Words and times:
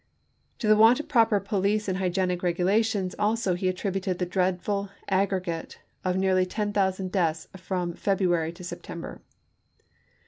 "To 0.57 0.67
the 0.67 0.75
want 0.75 0.99
of 0.99 1.07
proper 1.07 1.39
police 1.39 1.87
and 1.87 1.99
hygienic 1.99 2.39
regu 2.41 2.65
lations 2.65 3.13
also 3.19 3.53
he 3.53 3.67
attributed 3.67 4.17
the 4.17 4.25
dreadful 4.25 4.89
aggregate 5.07 5.77
1864. 6.01 6.09
of 6.09 6.17
nearly 6.17 6.45
ten 6.47 6.73
thousand 6.73 7.11
deaths 7.11 7.47
from 7.55 7.93
February 7.93 8.51
to 8.51 8.63
September. 8.63 9.21